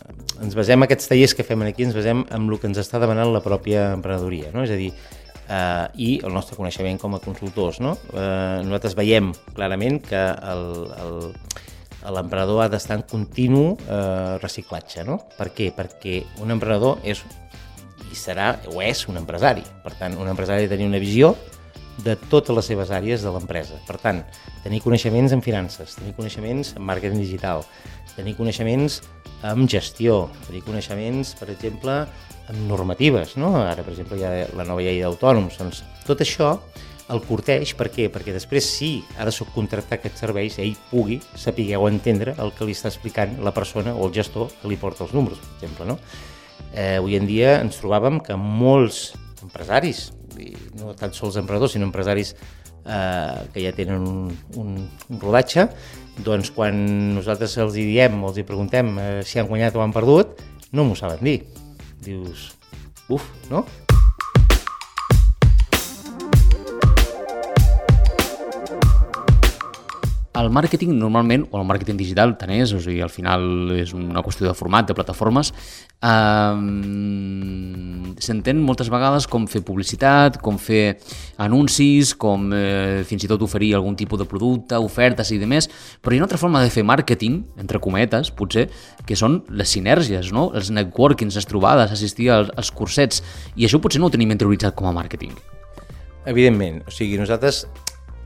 ens 0.46 0.58
basem, 0.58 0.86
aquests 0.86 1.12
tallers 1.12 1.36
que 1.38 1.48
fem 1.48 1.66
aquí, 1.66 1.88
ens 1.88 1.98
basem 1.98 2.26
en 2.28 2.50
el 2.50 2.60
que 2.60 2.70
ens 2.72 2.82
està 2.82 3.02
demanant 3.02 3.34
la 3.34 3.44
pròpia 3.46 3.92
emprenedoria, 3.96 4.52
no? 4.56 4.66
És 4.68 4.76
a 4.76 4.80
dir, 4.80 4.92
eh, 5.48 5.86
i 5.96 6.12
el 6.24 6.36
nostre 6.36 6.60
coneixement 6.60 7.00
com 7.02 7.16
a 7.16 7.24
consultors, 7.24 7.82
no? 7.84 7.96
Eh, 8.14 8.62
nosaltres 8.68 8.98
veiem 9.00 9.32
clarament 9.56 10.02
que 10.06 10.26
el, 10.54 10.68
el, 11.00 11.20
l'emprenedor 12.14 12.64
ha 12.64 12.70
d'estar 12.70 13.00
en 13.00 13.06
continu 13.10 13.76
eh, 13.88 14.38
reciclatge. 14.42 15.06
No? 15.08 15.20
Per 15.38 15.50
què? 15.56 15.72
Perquè 15.76 16.22
un 16.44 16.54
emprenedor 16.56 17.02
és 17.04 17.24
i 18.12 18.18
serà 18.18 18.54
o 18.72 18.82
és 18.84 19.06
un 19.10 19.20
empresari. 19.20 19.64
Per 19.84 19.94
tant, 20.00 20.18
un 20.22 20.30
empresari 20.30 20.64
ha 20.64 20.68
de 20.68 20.76
tenir 20.76 20.88
una 20.90 21.02
visió 21.02 21.34
de 22.04 22.16
totes 22.30 22.56
les 22.56 22.68
seves 22.68 22.92
àrees 22.92 23.24
de 23.24 23.32
l'empresa. 23.32 23.80
Per 23.88 23.98
tant, 24.02 24.22
tenir 24.64 24.82
coneixements 24.84 25.34
en 25.36 25.44
finances, 25.46 25.96
tenir 25.96 26.16
coneixements 26.18 26.76
en 26.76 26.84
màrqueting 26.88 27.22
digital, 27.22 27.64
tenir 28.16 28.36
coneixements 28.38 29.02
en 29.46 29.68
gestió, 29.72 30.26
tenir 30.48 30.64
coneixements, 30.66 31.36
per 31.40 31.50
exemple, 31.54 32.02
en 32.52 32.68
normatives, 32.70 33.36
no? 33.42 33.54
Ara, 33.64 33.84
per 33.84 33.94
exemple, 33.94 34.20
hi 34.20 34.26
ha 34.26 34.34
la 34.58 34.66
nova 34.68 34.84
llei 34.84 35.00
d'autònoms. 35.02 35.58
Doncs 35.62 35.84
tot 36.06 36.22
això 36.26 36.56
el 37.14 37.22
corteix, 37.22 37.76
per 37.78 37.90
què? 37.94 38.08
Perquè 38.10 38.34
després, 38.34 38.66
si 38.66 38.90
ha 39.18 39.28
de 39.28 39.34
subcontractar 39.34 40.00
aquests 40.00 40.24
serveis, 40.24 40.58
ell 40.62 40.74
pugui 40.90 41.20
saber 41.38 41.68
o 41.78 41.90
entendre 41.90 42.34
el 42.42 42.54
que 42.58 42.66
li 42.66 42.74
està 42.74 42.90
explicant 42.90 43.38
la 43.46 43.54
persona 43.54 43.94
o 43.94 44.08
el 44.08 44.16
gestor 44.16 44.50
que 44.62 44.72
li 44.72 44.80
porta 44.82 45.06
els 45.06 45.14
números, 45.14 45.42
per 45.42 45.60
exemple. 45.60 45.86
No? 45.92 46.00
Eh, 46.74 46.98
avui 46.98 47.18
en 47.20 47.28
dia 47.30 47.60
ens 47.62 47.78
trobàvem 47.80 48.20
que 48.26 48.38
molts 48.40 49.14
empresaris, 49.46 50.10
i 50.42 50.52
no 50.80 50.96
tan 50.98 51.14
sols 51.16 51.38
emprenedors, 51.40 51.76
sinó 51.76 51.88
empresaris 51.88 52.34
eh, 52.36 53.46
que 53.54 53.64
ja 53.64 53.76
tenen 53.78 54.02
un, 54.02 54.34
un, 54.60 54.76
un 55.10 55.22
rodatge, 55.22 55.70
doncs 56.26 56.52
quan 56.56 56.76
nosaltres 57.16 57.58
els 57.62 57.78
hi 57.78 57.86
diem 57.92 58.18
o 58.24 58.32
els 58.32 58.42
hi 58.42 58.48
preguntem 58.48 58.94
eh, 58.98 59.08
si 59.28 59.40
han 59.40 59.52
guanyat 59.52 59.78
o 59.78 59.86
han 59.86 59.96
perdut, 59.96 60.40
no 60.76 60.88
m'ho 60.88 60.98
saben 60.98 61.24
dir. 61.24 61.40
Dius, 62.06 62.52
uf, 63.14 63.30
no? 63.52 63.64
El 70.36 70.50
màrqueting 70.52 70.92
normalment, 71.00 71.46
o 71.54 71.62
el 71.62 71.68
màrqueting 71.68 71.96
digital 71.96 72.34
tant 72.36 72.52
és, 72.52 72.74
o 72.76 72.80
sigui, 72.84 73.00
al 73.00 73.12
final 73.12 73.72
és 73.78 73.94
una 73.96 74.20
qüestió 74.24 74.44
de 74.50 74.56
format, 74.58 74.84
de 74.90 74.96
plataformes, 74.98 75.54
eh, 76.04 76.56
s'entén 78.20 78.60
moltes 78.60 78.92
vegades 78.92 79.30
com 79.32 79.46
fer 79.48 79.62
publicitat, 79.64 80.42
com 80.44 80.60
fer 80.60 80.98
anuncis, 81.40 82.12
com 82.20 82.52
eh, 82.52 83.06
fins 83.08 83.24
i 83.24 83.32
tot 83.32 83.48
oferir 83.48 83.72
algun 83.80 83.96
tipus 83.96 84.20
de 84.20 84.28
producte, 84.28 84.76
ofertes 84.76 85.32
i 85.32 85.40
demés, 85.40 85.70
però 86.04 86.12
hi 86.12 86.20
ha 86.20 86.26
una 86.26 86.28
altra 86.28 86.42
forma 86.42 86.66
de 86.66 86.74
fer 86.74 86.84
màrqueting, 86.84 87.40
entre 87.64 87.80
cometes, 87.80 88.34
potser, 88.36 88.68
que 89.08 89.16
són 89.16 89.40
les 89.56 89.72
sinergies, 89.72 90.34
no? 90.36 90.50
els 90.52 90.68
networkings, 90.68 91.40
les 91.40 91.48
trobades, 91.48 91.96
assistir 91.96 92.34
als, 92.36 92.52
als 92.60 92.76
cursets, 92.76 93.24
i 93.56 93.70
això 93.70 93.80
potser 93.80 94.04
no 94.04 94.12
ho 94.12 94.16
tenim 94.18 94.36
interioritzat 94.36 94.76
com 94.76 94.92
a 94.92 94.96
màrqueting. 95.00 95.32
Evidentment, 96.28 96.84
o 96.84 96.92
sigui, 96.92 97.16
nosaltres 97.22 97.64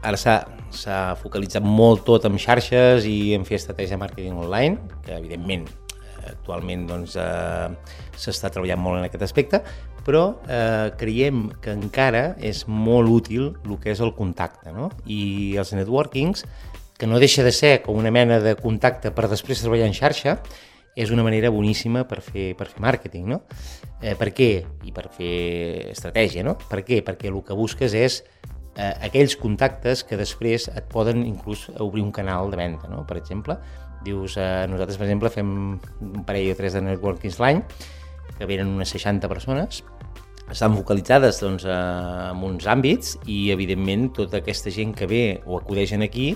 ara 0.01 0.18
s'ha 0.20 0.98
focalitzat 1.20 1.65
molt 1.65 2.06
tot 2.08 2.25
en 2.29 2.38
xarxes 2.39 3.06
i 3.10 3.34
en 3.36 3.46
fer 3.48 3.58
estratègia 3.60 3.98
de 3.98 4.03
màrqueting 4.03 4.39
online, 4.39 4.79
que 5.06 5.18
evidentment 5.18 5.68
actualment 6.29 6.86
doncs, 6.89 7.15
eh, 7.18 7.70
s'està 8.20 8.51
treballant 8.53 8.82
molt 8.82 9.00
en 9.00 9.08
aquest 9.08 9.25
aspecte, 9.25 9.62
però 10.06 10.24
eh, 10.48 10.91
creiem 11.00 11.48
que 11.62 11.74
encara 11.75 12.36
és 12.39 12.65
molt 12.68 13.10
útil 13.12 13.51
el 13.65 13.77
que 13.82 13.91
és 13.94 14.01
el 14.03 14.13
contacte, 14.18 14.74
no? 14.75 14.89
i 15.06 15.58
els 15.60 15.74
networkings, 15.75 16.46
que 17.00 17.08
no 17.08 17.20
deixa 17.20 17.46
de 17.46 17.53
ser 17.56 17.79
com 17.82 17.98
una 17.98 18.12
mena 18.12 18.41
de 18.44 18.56
contacte 18.60 19.13
per 19.15 19.29
després 19.32 19.62
treballar 19.63 19.88
en 19.88 19.96
xarxa, 19.96 20.39
és 21.00 21.13
una 21.15 21.24
manera 21.24 21.51
boníssima 21.53 22.03
per 22.10 22.20
fer, 22.20 22.51
per 22.60 22.68
fer 22.68 22.82
màrqueting, 22.84 23.29
no? 23.29 23.38
Eh, 24.01 24.18
per 24.20 24.34
què? 24.36 24.50
I 24.84 24.91
per 24.91 25.06
fer 25.15 25.94
estratègia, 25.94 26.44
no? 26.44 26.58
Per 26.60 26.82
què? 26.84 27.00
Perquè 27.06 27.29
el 27.29 27.38
que 27.46 27.56
busques 27.56 27.96
és 27.96 28.18
eh, 28.75 28.93
aquells 29.09 29.35
contactes 29.39 30.03
que 30.03 30.17
després 30.19 30.69
et 30.73 30.89
poden 30.91 31.23
inclús 31.25 31.67
obrir 31.77 32.03
un 32.05 32.11
canal 32.15 32.51
de 32.51 32.59
venda, 32.59 32.89
no? 32.91 33.05
per 33.07 33.17
exemple. 33.17 33.57
Dius, 34.05 34.38
eh, 34.39 34.65
nosaltres, 34.71 34.97
per 34.97 35.07
exemple, 35.07 35.31
fem 35.33 35.49
un 35.79 36.25
parell 36.27 36.53
o 36.53 36.57
tres 36.59 36.77
de 36.77 36.83
networkings 36.85 37.39
l'any, 37.41 37.63
que 38.38 38.47
venen 38.47 38.71
unes 38.71 38.93
60 38.95 39.27
persones, 39.27 39.83
estan 40.49 40.73
focalitzades 40.73 41.39
doncs, 41.43 41.65
eh, 41.67 42.31
en 42.31 42.43
uns 42.47 42.65
àmbits 42.67 43.17
i, 43.27 43.49
evidentment, 43.53 44.09
tota 44.15 44.39
aquesta 44.39 44.73
gent 44.73 44.95
que 44.97 45.07
ve 45.09 45.23
o 45.45 45.59
acudeixen 45.59 46.01
aquí 46.05 46.31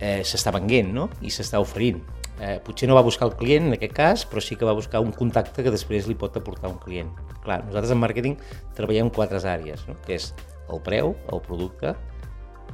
eh, 0.00 0.22
s'està 0.26 0.52
venguent 0.54 0.92
no? 0.94 1.08
i 1.22 1.30
s'està 1.30 1.60
oferint. 1.62 2.00
Eh, 2.36 2.58
potser 2.64 2.88
no 2.88 2.96
va 2.98 3.04
buscar 3.04 3.30
el 3.30 3.36
client 3.38 3.70
en 3.70 3.76
aquest 3.78 3.94
cas, 3.96 4.26
però 4.28 4.42
sí 4.44 4.58
que 4.58 4.66
va 4.68 4.74
buscar 4.76 5.00
un 5.00 5.14
contacte 5.14 5.64
que 5.64 5.72
després 5.72 6.08
li 6.08 6.18
pot 6.18 6.36
aportar 6.36 6.68
un 6.72 6.80
client. 6.82 7.08
Clar, 7.44 7.62
nosaltres 7.64 7.94
en 7.94 8.02
màrqueting 8.02 8.36
treballem 8.76 9.12
quatre 9.14 9.40
àrees, 9.40 9.86
no? 9.88 9.96
que 10.04 10.18
és 10.18 10.32
el 10.72 10.82
preu, 10.84 11.14
el 11.32 11.42
producte, 11.44 11.94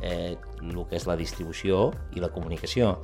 eh, 0.00 0.37
el 0.62 0.84
que 0.88 0.99
és 0.99 1.06
la 1.06 1.16
distribució 1.16 1.90
i 2.16 2.22
la 2.22 2.32
comunicació. 2.34 2.96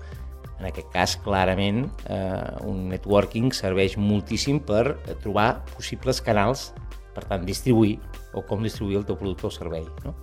En 0.58 0.66
aquest 0.66 0.90
cas, 0.90 1.14
clarament, 1.22 1.84
eh, 2.10 2.66
un 2.66 2.88
networking 2.90 3.52
serveix 3.54 3.96
moltíssim 3.96 4.58
per 4.60 4.98
trobar 5.22 5.64
possibles 5.76 6.20
canals, 6.24 6.72
per 7.14 7.24
tant, 7.30 7.44
distribuir 7.46 7.98
o 8.34 8.42
com 8.46 8.62
distribuir 8.62 9.00
el 9.00 9.06
teu 9.06 9.18
producte 9.18 9.46
o 9.46 9.54
servei. 9.54 9.86
No? 10.04 10.14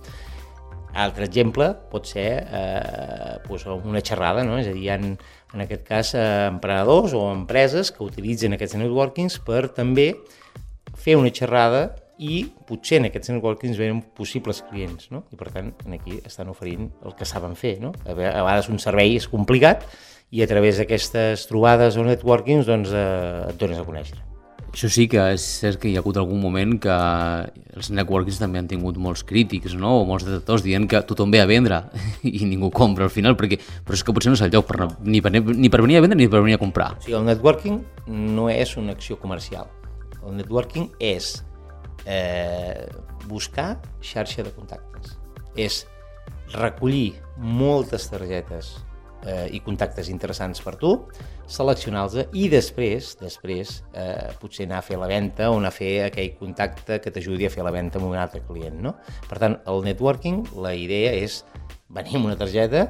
Altre 0.96 1.26
exemple 1.28 1.68
pot 1.92 2.08
ser 2.08 2.28
eh, 2.48 3.36
doncs 3.44 3.66
una 3.84 4.00
xerrada, 4.00 4.44
no? 4.44 4.56
és 4.56 4.68
a 4.70 4.72
dir, 4.72 4.86
hi 4.86 4.92
ha, 4.92 4.96
en 4.96 5.64
aquest 5.64 5.84
cas, 5.88 6.14
eh, 6.16 6.48
emprenedors 6.48 7.12
o 7.16 7.26
empreses 7.34 7.92
que 7.92 8.04
utilitzen 8.04 8.56
aquests 8.56 8.78
networkings 8.80 9.38
per 9.44 9.66
també 9.76 10.14
fer 10.96 11.18
una 11.20 11.32
xerrada 11.32 11.90
i 12.18 12.46
potser 12.68 13.00
en 13.00 13.08
aquests 13.10 13.30
networkings 13.34 13.78
venen 13.80 14.00
possibles 14.16 14.62
clients, 14.70 15.10
no? 15.12 15.24
I 15.32 15.38
per 15.40 15.50
tant, 15.52 15.72
aquí 15.92 16.20
estan 16.24 16.48
oferint 16.52 16.88
el 17.04 17.16
que 17.16 17.28
saben 17.28 17.56
fer, 17.58 17.76
no? 17.82 17.92
A 18.06 18.16
vegades 18.16 18.70
un 18.72 18.80
servei 18.82 19.18
és 19.18 19.28
complicat 19.28 19.84
i 20.32 20.42
a 20.42 20.48
través 20.50 20.80
d'aquestes 20.80 21.46
trobades 21.50 21.98
o 22.00 22.06
networkings 22.06 22.66
doncs 22.66 22.94
eh, 22.94 23.50
et 23.50 23.60
dones 23.60 23.78
a 23.78 23.84
conèixer. 23.86 24.18
Això 24.76 24.90
sí 24.92 25.06
que 25.08 25.22
és 25.32 25.40
cert 25.62 25.78
que 25.80 25.88
hi 25.88 25.94
ha 25.96 26.02
hagut 26.02 26.18
algun 26.20 26.40
moment 26.42 26.74
que 26.82 26.92
els 26.92 27.88
networkings 27.96 28.40
també 28.42 28.60
han 28.60 28.66
tingut 28.68 28.98
molts 29.00 29.22
crítics, 29.24 29.72
no? 29.78 29.94
o 30.02 30.04
molts 30.08 30.26
detractors 30.26 30.64
dient 30.66 30.84
que 30.90 31.00
tothom 31.08 31.32
ve 31.32 31.40
a 31.40 31.46
vendre 31.48 31.78
i 32.28 32.44
ningú 32.44 32.68
compra 32.74 33.06
al 33.06 33.14
final, 33.14 33.38
perquè, 33.40 33.60
però 33.86 33.96
és 33.96 34.04
que 34.04 34.12
potser 34.16 34.32
no 34.32 34.36
és 34.36 34.44
el 34.44 34.52
lloc 34.52 34.68
per, 34.68 34.90
ni, 35.00 35.22
per, 35.24 35.32
ni 35.32 35.72
per 35.72 35.80
venir 35.84 36.00
a 36.00 36.04
vendre 36.04 36.20
ni 36.20 36.28
per 36.28 36.42
venir 36.44 36.58
a 36.58 36.62
comprar. 36.64 36.90
O 36.98 37.06
sigui, 37.06 37.16
el 37.16 37.24
networking 37.28 37.80
no 38.36 38.50
és 38.52 38.76
una 38.76 38.96
acció 38.96 39.16
comercial. 39.22 39.70
El 40.26 40.36
networking 40.42 40.90
és 41.00 41.38
eh, 42.06 42.86
buscar 43.26 43.76
xarxa 44.00 44.46
de 44.46 44.54
contactes. 44.54 45.16
És 45.56 45.84
recollir 46.54 47.16
moltes 47.36 48.06
targetes 48.08 48.76
eh, 49.26 49.48
i 49.52 49.60
contactes 49.64 50.08
interessants 50.12 50.62
per 50.62 50.76
tu, 50.80 50.92
seleccionar-los 51.50 52.30
i 52.36 52.46
després, 52.52 53.12
després 53.20 53.80
eh, 53.94 54.30
potser 54.40 54.66
anar 54.66 54.80
a 54.80 54.86
fer 54.86 54.98
la 55.00 55.10
venda 55.10 55.50
o 55.50 55.58
anar 55.58 55.72
a 55.72 55.76
fer 55.76 55.92
aquell 56.06 56.34
contacte 56.38 57.00
que 57.02 57.12
t'ajudi 57.14 57.48
a 57.48 57.52
fer 57.52 57.66
la 57.66 57.74
venda 57.74 58.00
amb 58.00 58.10
un 58.10 58.18
altre 58.20 58.42
client. 58.46 58.78
No? 58.82 58.96
Per 59.28 59.40
tant, 59.42 59.58
el 59.66 59.84
networking, 59.86 60.44
la 60.62 60.74
idea 60.78 61.14
és 61.18 61.42
venir 61.92 62.18
amb 62.18 62.30
una 62.30 62.38
targeta, 62.38 62.86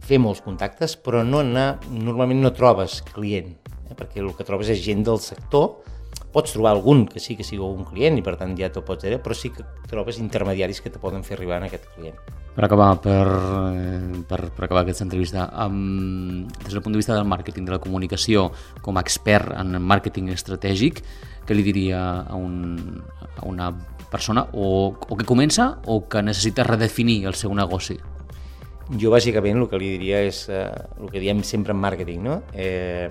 fer 0.00 0.18
molts 0.22 0.42
contactes, 0.42 0.96
però 0.96 1.22
no 1.26 1.42
anar, 1.44 1.74
normalment 1.92 2.40
no 2.42 2.54
trobes 2.56 3.00
client, 3.12 3.52
eh? 3.86 3.96
perquè 3.96 4.22
el 4.22 4.32
que 4.36 4.46
trobes 4.48 4.70
és 4.72 4.82
gent 4.82 5.04
del 5.06 5.20
sector 5.22 5.80
Pots 6.30 6.54
trobar 6.54 6.76
algun 6.76 7.06
que 7.10 7.18
sí 7.18 7.34
que 7.34 7.46
sigui 7.46 7.64
un 7.66 7.82
client 7.88 8.18
i 8.20 8.22
per 8.22 8.36
tant 8.38 8.52
ja 8.58 8.68
t'ho 8.70 8.84
pots 8.86 9.02
dir, 9.02 9.16
però 9.22 9.34
sí 9.34 9.50
que 9.50 9.64
trobes 9.90 10.20
intermediaris 10.22 10.78
que 10.80 10.92
te 10.94 11.02
poden 11.02 11.24
fer 11.26 11.36
arribar 11.36 11.58
a 11.58 11.66
aquest 11.66 11.88
client. 11.96 12.20
Per 12.54 12.64
acabar, 12.66 12.92
per, 13.02 13.26
eh, 13.26 14.22
per, 14.28 14.40
per 14.54 14.64
acabar 14.66 14.84
aquesta 14.84 15.04
entrevista, 15.06 15.48
um, 15.66 16.46
des 16.64 16.74
del 16.74 16.82
punt 16.82 16.94
de 16.94 17.02
vista 17.02 17.14
del 17.14 17.26
màrqueting, 17.26 17.66
de 17.66 17.74
la 17.74 17.82
comunicació, 17.82 18.50
com 18.82 18.98
a 18.98 19.04
expert 19.06 19.54
en 19.58 19.78
màrqueting 19.82 20.30
estratègic, 20.34 21.02
què 21.46 21.56
li 21.56 21.66
diria 21.66 22.00
a, 22.22 22.38
un, 22.38 23.02
a 23.36 23.46
una 23.48 23.72
persona 24.10 24.46
o, 24.52 24.94
o 24.94 25.16
que 25.16 25.26
comença 25.26 25.78
o 25.86 26.02
que 26.10 26.22
necessita 26.22 26.66
redefinir 26.66 27.24
el 27.30 27.38
seu 27.38 27.54
negoci? 27.54 27.98
Jo 28.98 29.12
bàsicament 29.14 29.58
el 29.58 29.68
que 29.70 29.78
li 29.78 29.92
diria 29.94 30.24
és 30.26 30.44
eh, 30.50 30.66
el 30.98 31.10
que 31.10 31.22
diem 31.22 31.44
sempre 31.46 31.74
en 31.74 31.78
màrqueting, 31.78 32.22
no? 32.26 32.40
Eh, 32.50 33.06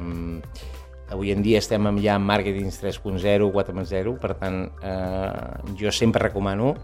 Avui 1.10 1.32
en 1.34 1.42
dia 1.42 1.60
estem 1.60 1.88
ja 2.04 2.16
en 2.20 2.26
màrqueting 2.26 2.70
3.0, 2.70 3.50
4.0, 3.54 4.18
per 4.22 4.36
tant, 4.38 4.60
eh, 4.82 5.74
jo 5.80 5.92
sempre 5.92 6.28
recomano 6.28 6.76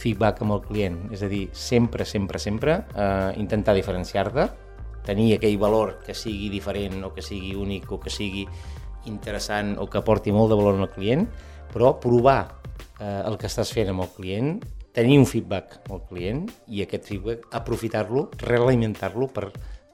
feedback 0.00 0.42
amb 0.42 0.56
el 0.56 0.64
client, 0.64 0.98
és 1.12 1.22
a 1.22 1.28
dir, 1.30 1.48
sempre, 1.52 2.04
sempre, 2.04 2.38
sempre 2.38 2.76
eh, 2.94 3.32
intentar 3.42 3.74
diferenciar-te, 3.76 4.46
tenir 5.06 5.34
aquell 5.36 5.58
valor 5.58 5.98
que 6.04 6.14
sigui 6.14 6.50
diferent 6.52 7.02
o 7.04 7.12
que 7.14 7.22
sigui 7.24 7.54
únic 7.56 7.90
o 7.92 8.00
que 8.00 8.12
sigui 8.12 8.46
interessant 9.08 9.76
o 9.80 9.88
que 9.88 10.00
aporti 10.00 10.32
molt 10.32 10.52
de 10.52 10.58
valor 10.60 10.80
al 10.80 10.92
client, 10.92 11.26
però 11.72 11.94
provar 12.00 12.40
eh, 13.00 13.22
el 13.24 13.38
que 13.40 13.48
estàs 13.48 13.72
fent 13.72 13.92
amb 13.92 14.04
el 14.04 14.12
client, 14.16 14.54
tenir 14.92 15.18
un 15.20 15.26
feedback 15.28 15.78
amb 15.84 15.94
el 15.96 16.06
client 16.08 16.46
i 16.68 16.82
aquest 16.84 17.06
feedback 17.12 17.46
aprofitar-lo, 17.54 18.28
realimentar-lo 18.42 19.30
per 19.30 19.50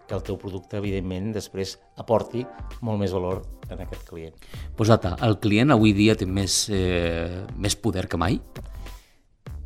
que 0.06 0.14
el 0.14 0.22
teu 0.26 0.38
producte, 0.40 0.78
evidentment, 0.78 1.32
després 1.34 1.76
aporti 1.98 2.44
molt 2.86 3.00
més 3.00 3.12
valor 3.14 3.42
en 3.70 3.82
aquest 3.82 4.06
client. 4.08 4.34
Pues 4.76 4.90
data, 4.92 5.16
el 5.26 5.38
client 5.42 5.75
avui 5.75 5.92
dia 5.96 6.16
té 6.18 6.26
més, 6.26 6.68
eh, 6.70 7.44
més 7.56 7.76
poder 7.76 8.06
que 8.08 8.20
mai? 8.20 8.40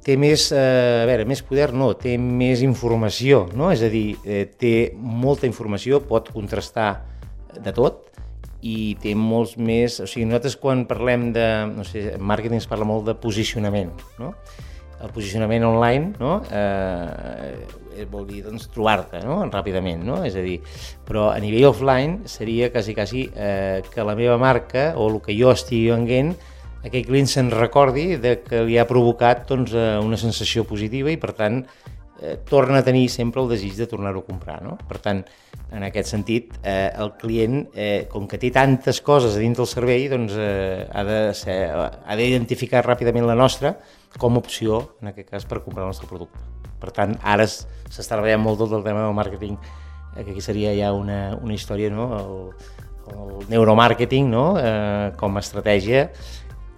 Té 0.01 0.17
més, 0.17 0.51
eh, 0.53 1.03
a 1.03 1.07
veure, 1.07 1.27
més 1.29 1.43
poder 1.45 1.73
no, 1.77 1.93
té 1.93 2.17
més 2.17 2.63
informació, 2.65 3.47
no? 3.55 3.71
És 3.71 3.83
a 3.83 3.91
dir, 3.93 4.17
eh, 4.25 4.47
té 4.57 4.93
molta 4.97 5.47
informació, 5.47 6.01
pot 6.01 6.33
contrastar 6.33 7.05
de 7.61 7.73
tot 7.77 8.09
i 8.63 8.97
té 9.01 9.15
molts 9.15 9.57
més... 9.57 10.01
O 10.01 10.09
sigui, 10.09 10.27
nosaltres 10.29 10.57
quan 10.61 10.87
parlem 10.89 11.31
de... 11.37 11.47
No 11.75 11.85
sé, 11.85 12.15
en 12.17 12.25
màrqueting 12.25 12.61
es 12.61 12.69
parla 12.69 12.89
molt 12.89 13.07
de 13.09 13.15
posicionament, 13.21 13.93
no? 14.21 14.35
El 15.01 15.13
posicionament 15.15 15.65
online 15.65 16.13
no? 16.21 16.39
eh, 16.53 18.05
vol 18.11 18.27
dir 18.29 18.43
doncs, 18.45 18.69
trobar-te 18.73 19.21
no? 19.25 19.41
ràpidament, 19.51 20.03
no? 20.07 20.21
és 20.27 20.37
a 20.37 20.45
dir, 20.45 20.59
però 21.07 21.29
a 21.33 21.39
nivell 21.43 21.71
offline 21.71 22.29
seria 22.31 22.71
quasi, 22.73 22.95
quasi 22.97 23.27
eh, 23.35 23.83
que 23.93 24.07
la 24.07 24.17
meva 24.19 24.39
marca 24.41 24.91
o 24.97 25.09
el 25.11 25.21
que 25.25 25.37
jo 25.37 25.53
estigui 25.55 25.91
venguent 25.93 26.35
aquell 26.87 27.05
client 27.05 27.29
se'n 27.29 27.51
recordi 27.53 28.15
de 28.21 28.39
que 28.45 28.65
li 28.65 28.79
ha 28.81 28.89
provocat 28.89 29.47
doncs, 29.49 29.75
eh, 29.77 29.97
una 30.01 30.21
sensació 30.21 30.65
positiva 30.69 31.13
i 31.13 31.19
per 31.21 31.35
tant 31.37 31.63
eh, 32.21 32.39
torna 32.49 32.79
a 32.79 32.85
tenir 32.85 33.09
sempre 33.09 33.43
el 33.43 33.49
desig 33.49 33.75
de 33.77 33.87
tornar-ho 33.89 34.21
a 34.21 34.27
comprar. 34.27 34.61
No? 34.63 34.77
Per 34.89 35.01
tant, 35.03 35.23
en 35.73 35.85
aquest 35.87 36.11
sentit, 36.13 36.53
eh, 36.63 36.91
el 36.99 37.15
client, 37.21 37.63
eh, 37.75 38.07
com 38.11 38.27
que 38.29 38.39
té 38.39 38.51
tantes 38.55 39.01
coses 39.01 39.37
a 39.37 39.43
dins 39.43 39.57
del 39.57 39.69
servei, 39.71 40.09
doncs, 40.13 40.35
eh, 40.37 40.87
ha 40.93 41.05
de 41.05 41.21
ser, 41.35 41.59
ha 41.73 42.17
d'identificar 42.17 42.85
ràpidament 42.87 43.27
la 43.27 43.39
nostra 43.39 43.77
com 44.19 44.35
a 44.35 44.43
opció, 44.43 44.97
en 45.01 45.13
aquest 45.13 45.31
cas, 45.31 45.47
per 45.47 45.63
comprar 45.65 45.85
el 45.87 45.95
nostre 45.95 46.09
producte. 46.09 46.39
Per 46.81 46.91
tant, 46.97 47.17
ara 47.23 47.47
s'està 47.47 48.17
treballant 48.17 48.43
molt 48.43 48.59
tot 48.65 48.73
el 48.79 48.85
tema 48.85 49.05
del 49.05 49.17
màrqueting, 49.17 49.57
eh, 50.17 50.25
que 50.25 50.31
aquí 50.33 50.41
seria 50.41 50.75
ja 50.77 50.93
una, 50.93 51.37
una 51.41 51.55
història, 51.55 51.91
no? 51.91 52.07
el, 52.19 52.79
el 53.15 53.49
neuromàrqueting 53.51 54.31
no? 54.31 54.45
eh, 54.59 55.13
com 55.21 55.37
a 55.37 55.45
estratègia. 55.45 56.11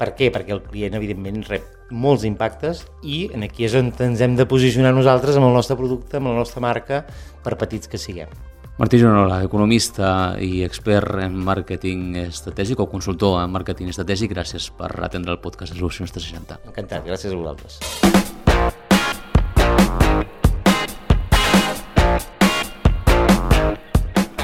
Per 0.03 0.17
què? 0.19 0.33
Perquè 0.35 0.51
el 0.51 0.65
client, 0.67 0.97
evidentment, 0.99 1.45
rep 1.47 1.93
molts 1.95 2.25
impactes 2.27 2.81
i 3.07 3.29
en 3.37 3.45
aquí 3.47 3.69
és 3.69 3.77
on 3.79 3.93
ens 4.03 4.23
hem 4.25 4.35
de 4.35 4.49
posicionar 4.51 4.91
nosaltres 4.97 5.37
amb 5.39 5.47
el 5.47 5.55
nostre 5.55 5.77
producte, 5.79 6.19
amb 6.19 6.33
la 6.33 6.41
nostra 6.41 6.63
marca, 6.65 7.05
per 7.45 7.55
petits 7.61 7.87
que 7.87 8.01
siguem. 8.03 8.33
Martí 8.81 8.99
Jonola, 8.99 9.43
economista 9.47 10.35
i 10.43 10.65
expert 10.67 11.21
en 11.23 11.37
màrqueting 11.47 12.17
estratègic 12.25 12.83
o 12.83 12.89
consultor 12.91 13.39
en 13.45 13.53
màrqueting 13.55 13.93
estratègic, 13.93 14.33
gràcies 14.35 14.73
per 14.75 14.91
atendre 15.07 15.37
el 15.37 15.43
podcast 15.45 15.77
de 15.77 15.79
Solucions 15.79 16.11
360. 16.17 16.59
Encantat, 16.73 17.07
gràcies 17.07 17.31
a 17.31 17.39
vosaltres. 17.39 17.79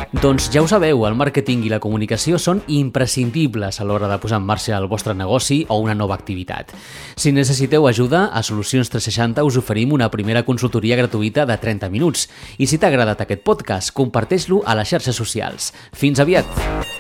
Doncs 0.09 0.47
ja 0.49 0.63
ho 0.65 0.69
sabeu, 0.71 1.03
el 1.05 1.17
màrqueting 1.21 1.67
i 1.67 1.69
la 1.69 1.83
comunicació 1.85 2.39
són 2.41 2.63
imprescindibles 2.73 3.77
a 3.77 3.85
l'hora 3.85 4.09
de 4.09 4.17
posar 4.23 4.39
en 4.41 4.47
marxa 4.49 4.73
el 4.79 4.87
vostre 4.89 5.13
negoci 5.13 5.59
o 5.69 5.77
una 5.85 5.93
nova 5.95 6.17
activitat. 6.17 6.73
Si 7.13 7.29
necessiteu 7.37 7.85
ajuda, 7.91 8.31
a 8.33 8.41
Solucions 8.43 8.89
360 8.89 9.45
us 9.45 9.59
oferim 9.61 9.93
una 9.93 10.09
primera 10.09 10.47
consultoria 10.49 10.97
gratuïta 10.97 11.45
de 11.45 11.59
30 11.61 11.93
minuts. 11.93 12.25
I 12.57 12.65
si 12.65 12.81
t'ha 12.81 12.89
agradat 12.89 13.21
aquest 13.21 13.45
podcast, 13.45 13.93
comparteix-lo 13.93 14.63
a 14.65 14.79
les 14.81 14.89
xarxes 14.89 15.21
socials. 15.21 15.75
Fins 15.93 16.25
aviat! 16.25 16.98